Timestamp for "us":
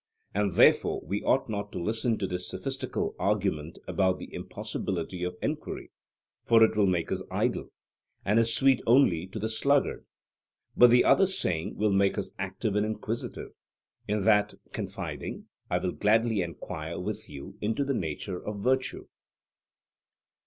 7.11-7.21, 12.17-12.31